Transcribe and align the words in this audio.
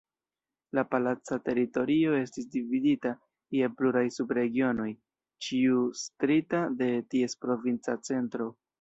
La 0.77 0.83
palaca 0.93 1.37
teritorio 1.49 2.15
estis 2.21 2.47
dividita 2.55 3.13
je 3.59 3.69
pluraj 3.83 4.05
sub-regionoj, 4.17 4.89
ĉiu 5.49 5.87
estrita 5.95 6.67
de 6.85 6.93
ties 7.15 7.43
provinca 7.47 8.01
centro. 8.13 8.55